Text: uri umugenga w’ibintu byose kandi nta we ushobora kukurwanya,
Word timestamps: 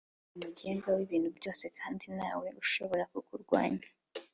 uri 0.35 0.37
umugenga 0.37 0.87
w’ibintu 0.95 1.29
byose 1.37 1.63
kandi 1.77 2.03
nta 2.17 2.31
we 2.39 2.47
ushobora 2.63 3.03
kukurwanya, 3.11 3.85